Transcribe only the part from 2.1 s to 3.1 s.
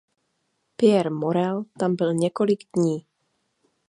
několik dní.